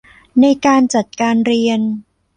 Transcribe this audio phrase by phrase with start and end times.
[0.41, 1.79] ในการจัดการเรียน